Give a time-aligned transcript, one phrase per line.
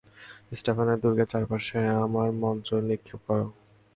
[0.59, 3.45] স্টেফানের দূর্গের চারপাশে আমার মন্ত্র নিক্ষেপ করো।